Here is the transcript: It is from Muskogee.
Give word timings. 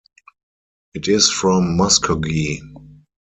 It 0.95 1.07
is 1.07 1.29
from 1.29 1.77
Muskogee. 1.77 2.59